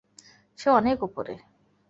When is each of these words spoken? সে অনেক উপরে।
সে 0.59 0.67
অনেক 0.69 0.97
উপরে। 1.03 1.33